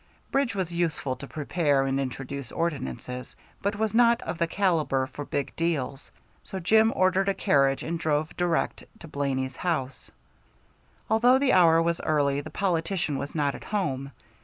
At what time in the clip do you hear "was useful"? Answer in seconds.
0.55-1.15